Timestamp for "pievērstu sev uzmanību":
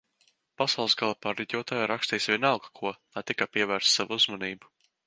3.55-4.77